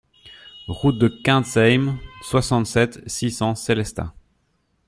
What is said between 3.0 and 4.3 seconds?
six cents Sélestat